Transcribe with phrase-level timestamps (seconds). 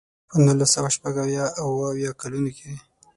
[0.29, 2.71] په نولس سوه شپږ اویا او اوه اویا کلونو کې.